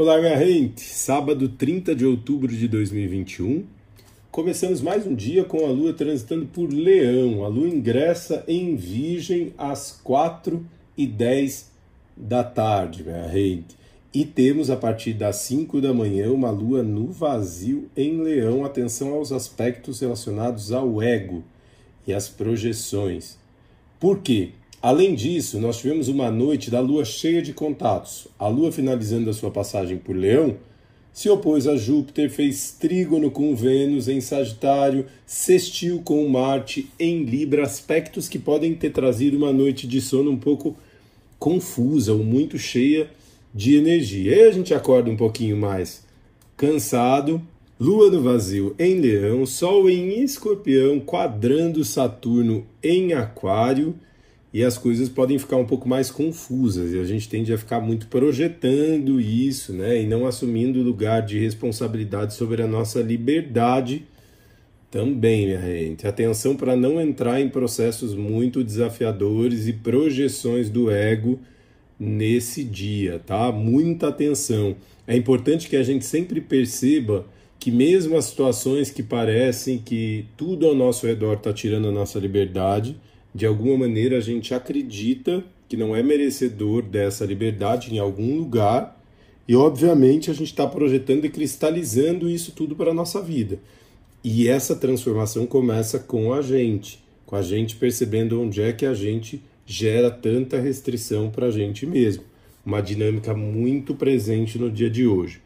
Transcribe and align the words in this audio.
Olá, 0.00 0.18
minha 0.18 0.34
gente! 0.38 0.80
Sábado 0.80 1.46
30 1.46 1.94
de 1.94 2.06
outubro 2.06 2.48
de 2.48 2.66
2021. 2.66 3.66
Começamos 4.30 4.80
mais 4.80 5.06
um 5.06 5.14
dia 5.14 5.44
com 5.44 5.66
a 5.66 5.68
lua 5.68 5.92
transitando 5.92 6.46
por 6.46 6.72
Leão. 6.72 7.44
A 7.44 7.48
lua 7.48 7.68
ingressa 7.68 8.42
em 8.48 8.76
Virgem 8.76 9.52
às 9.58 9.92
4 10.02 10.64
e 10.96 11.06
10 11.06 11.70
da 12.16 12.42
tarde, 12.42 13.04
minha 13.04 13.28
gente. 13.28 13.76
E 14.14 14.24
temos 14.24 14.70
a 14.70 14.76
partir 14.76 15.12
das 15.12 15.36
5 15.36 15.82
da 15.82 15.92
manhã 15.92 16.32
uma 16.32 16.50
lua 16.50 16.82
no 16.82 17.08
vazio 17.08 17.90
em 17.94 18.22
Leão. 18.22 18.64
Atenção 18.64 19.12
aos 19.12 19.30
aspectos 19.30 20.00
relacionados 20.00 20.72
ao 20.72 21.02
ego 21.02 21.44
e 22.06 22.14
às 22.14 22.26
projeções. 22.26 23.36
Por 23.98 24.20
quê? 24.20 24.52
Além 24.82 25.14
disso, 25.14 25.60
nós 25.60 25.76
tivemos 25.76 26.08
uma 26.08 26.30
noite 26.30 26.70
da 26.70 26.80
lua 26.80 27.04
cheia 27.04 27.42
de 27.42 27.52
contatos. 27.52 28.26
A 28.38 28.48
lua, 28.48 28.72
finalizando 28.72 29.28
a 29.28 29.34
sua 29.34 29.50
passagem 29.50 29.98
por 29.98 30.16
Leão, 30.16 30.56
se 31.12 31.28
opôs 31.28 31.66
a 31.66 31.76
Júpiter, 31.76 32.30
fez 32.30 32.70
trígono 32.70 33.30
com 33.30 33.54
Vênus 33.54 34.08
em 34.08 34.22
Sagitário, 34.22 35.04
sextil 35.26 36.00
com 36.02 36.26
Marte 36.28 36.88
em 36.98 37.24
Libra, 37.24 37.64
aspectos 37.64 38.26
que 38.26 38.38
podem 38.38 38.74
ter 38.74 38.90
trazido 38.90 39.36
uma 39.36 39.52
noite 39.52 39.86
de 39.86 40.00
sono 40.00 40.30
um 40.30 40.38
pouco 40.38 40.74
confusa 41.38 42.14
ou 42.14 42.24
muito 42.24 42.56
cheia 42.56 43.10
de 43.54 43.74
energia. 43.74 44.32
Aí 44.32 44.42
a 44.44 44.52
gente 44.52 44.72
acorda 44.72 45.10
um 45.10 45.16
pouquinho 45.16 45.58
mais 45.58 46.06
cansado, 46.56 47.42
Lua 47.78 48.10
no 48.10 48.22
vazio 48.22 48.74
em 48.78 49.00
Leão, 49.00 49.44
Sol 49.44 49.88
em 49.88 50.22
Escorpião, 50.22 51.00
quadrando 51.00 51.82
Saturno 51.84 52.66
em 52.82 53.14
Aquário 53.14 53.94
e 54.52 54.64
as 54.64 54.76
coisas 54.76 55.08
podem 55.08 55.38
ficar 55.38 55.56
um 55.56 55.64
pouco 55.64 55.88
mais 55.88 56.10
confusas 56.10 56.92
e 56.92 56.98
a 56.98 57.04
gente 57.04 57.28
tende 57.28 57.52
a 57.52 57.58
ficar 57.58 57.80
muito 57.80 58.08
projetando 58.08 59.20
isso, 59.20 59.72
né, 59.72 60.02
e 60.02 60.06
não 60.06 60.26
assumindo 60.26 60.82
lugar 60.82 61.22
de 61.22 61.38
responsabilidade 61.38 62.34
sobre 62.34 62.62
a 62.62 62.66
nossa 62.66 63.00
liberdade 63.00 64.06
também, 64.90 65.46
minha 65.46 65.60
gente. 65.60 66.06
Atenção 66.06 66.56
para 66.56 66.74
não 66.74 67.00
entrar 67.00 67.40
em 67.40 67.48
processos 67.48 68.14
muito 68.14 68.64
desafiadores 68.64 69.68
e 69.68 69.72
projeções 69.72 70.68
do 70.68 70.90
ego 70.90 71.38
nesse 71.98 72.64
dia, 72.64 73.20
tá? 73.24 73.52
Muita 73.52 74.08
atenção. 74.08 74.74
É 75.06 75.16
importante 75.16 75.68
que 75.68 75.76
a 75.76 75.82
gente 75.82 76.04
sempre 76.04 76.40
perceba 76.40 77.24
que 77.58 77.70
mesmo 77.70 78.16
as 78.16 78.24
situações 78.24 78.90
que 78.90 79.02
parecem 79.02 79.78
que 79.78 80.24
tudo 80.36 80.66
ao 80.66 80.74
nosso 80.74 81.06
redor 81.06 81.34
está 81.34 81.52
tirando 81.52 81.88
a 81.88 81.92
nossa 81.92 82.18
liberdade, 82.18 82.96
de 83.34 83.46
alguma 83.46 83.78
maneira 83.78 84.18
a 84.18 84.20
gente 84.20 84.52
acredita 84.52 85.44
que 85.68 85.76
não 85.76 85.94
é 85.94 86.02
merecedor 86.02 86.82
dessa 86.82 87.24
liberdade 87.24 87.94
em 87.94 87.98
algum 87.98 88.36
lugar 88.36 89.00
e 89.46 89.54
obviamente 89.54 90.30
a 90.30 90.34
gente 90.34 90.48
está 90.48 90.66
projetando 90.66 91.24
e 91.24 91.30
cristalizando 91.30 92.28
isso 92.28 92.52
tudo 92.52 92.76
para 92.76 92.90
a 92.90 92.94
nossa 92.94 93.20
vida. 93.20 93.58
E 94.22 94.48
essa 94.48 94.76
transformação 94.76 95.46
começa 95.46 95.98
com 95.98 96.32
a 96.32 96.42
gente, 96.42 97.02
com 97.24 97.36
a 97.36 97.42
gente 97.42 97.76
percebendo 97.76 98.40
onde 98.40 98.60
é 98.60 98.72
que 98.72 98.84
a 98.84 98.94
gente 98.94 99.42
gera 99.64 100.10
tanta 100.10 100.60
restrição 100.60 101.30
para 101.30 101.46
a 101.46 101.50
gente 101.50 101.86
mesmo. 101.86 102.24
Uma 102.64 102.80
dinâmica 102.80 103.32
muito 103.32 103.94
presente 103.94 104.58
no 104.58 104.70
dia 104.70 104.90
de 104.90 105.06
hoje. 105.06 105.40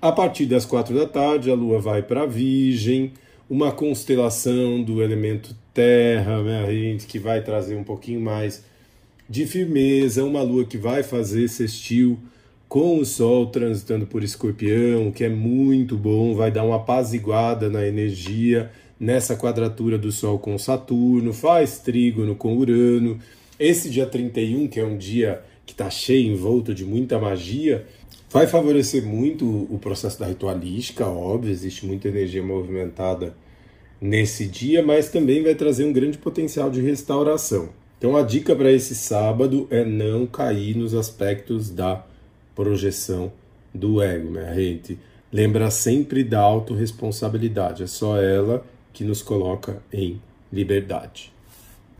A 0.00 0.12
partir 0.12 0.46
das 0.46 0.64
quatro 0.64 0.94
da 0.94 1.06
tarde, 1.06 1.50
a 1.50 1.54
Lua 1.54 1.78
vai 1.78 2.02
para 2.02 2.22
a 2.22 2.26
Virgem, 2.26 3.12
uma 3.48 3.70
constelação 3.72 4.82
do 4.82 5.02
elemento 5.02 5.54
Terra, 5.72 6.42
né, 6.42 6.96
que 7.06 7.18
vai 7.18 7.42
trazer 7.42 7.76
um 7.76 7.84
pouquinho 7.84 8.20
mais 8.20 8.64
de 9.28 9.46
firmeza, 9.46 10.24
uma 10.24 10.42
lua 10.42 10.64
que 10.64 10.78
vai 10.78 11.02
fazer 11.02 11.48
sextil 11.48 12.18
com 12.68 12.98
o 12.98 13.04
Sol 13.04 13.46
transitando 13.46 14.06
por 14.06 14.24
Escorpião, 14.24 15.10
que 15.12 15.22
é 15.22 15.28
muito 15.28 15.96
bom, 15.96 16.34
vai 16.34 16.50
dar 16.50 16.64
uma 16.64 16.76
apaziguada 16.76 17.68
na 17.68 17.86
energia 17.86 18.70
nessa 18.98 19.36
quadratura 19.36 19.98
do 19.98 20.10
Sol 20.10 20.38
com 20.38 20.56
Saturno, 20.58 21.32
faz 21.32 21.78
trígono 21.78 22.34
com 22.34 22.56
Urano. 22.56 23.18
Esse 23.58 23.90
dia 23.90 24.06
31, 24.06 24.68
que 24.68 24.80
é 24.80 24.84
um 24.84 24.96
dia 24.96 25.42
que 25.64 25.72
está 25.72 25.90
cheio, 25.90 26.32
envolto 26.32 26.74
de 26.74 26.84
muita 26.84 27.18
magia, 27.18 27.84
vai 28.30 28.46
favorecer 28.46 29.04
muito 29.04 29.46
o 29.46 29.78
processo 29.78 30.18
da 30.18 30.26
ritualística, 30.26 31.06
óbvio, 31.06 31.50
existe 31.50 31.86
muita 31.86 32.08
energia 32.08 32.42
movimentada 32.42 33.34
nesse 34.00 34.46
dia, 34.46 34.82
mas 34.82 35.08
também 35.08 35.42
vai 35.42 35.54
trazer 35.54 35.84
um 35.84 35.92
grande 35.92 36.18
potencial 36.18 36.70
de 36.70 36.80
restauração. 36.80 37.70
Então 37.98 38.16
a 38.16 38.22
dica 38.22 38.54
para 38.54 38.70
esse 38.70 38.94
sábado 38.94 39.66
é 39.70 39.84
não 39.84 40.26
cair 40.26 40.76
nos 40.76 40.94
aspectos 40.94 41.70
da 41.70 42.04
projeção 42.54 43.32
do 43.72 44.02
ego, 44.02 44.30
minha 44.30 44.54
gente. 44.54 44.98
Lembra 45.32 45.70
sempre 45.70 46.22
da 46.22 46.40
autorresponsabilidade, 46.40 47.82
é 47.82 47.86
só 47.86 48.20
ela 48.20 48.64
que 48.92 49.04
nos 49.04 49.22
coloca 49.22 49.82
em 49.92 50.20
liberdade. 50.52 51.35